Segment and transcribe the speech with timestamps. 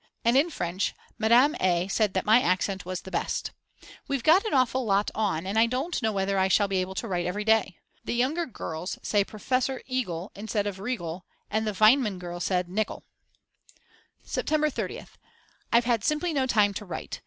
[0.25, 1.87] And in French Madame A.
[1.87, 3.51] said that my accent was the best.
[4.07, 6.95] We've got an awful lot on and I don't know whether I shall be able
[6.95, 7.77] to write every day.
[8.03, 13.03] The younger girls say Professor Igel instead of Riegel and the Weinmann girl said Nikel.
[14.25, 15.19] September 30th.
[15.71, 17.19] I've had simply no time to write.